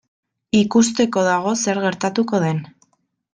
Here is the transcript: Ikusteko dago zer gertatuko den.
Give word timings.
Ikusteko 0.59 1.25
dago 1.27 1.53
zer 1.67 1.81
gertatuko 1.85 2.41
den. 2.47 2.65